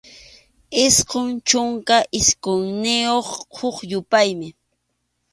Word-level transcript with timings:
Isqun 0.85 1.27
chunka 1.47 1.97
isqunniyuqqa 2.19 3.37
huk 3.59 3.77
yupaymi. 3.91 4.49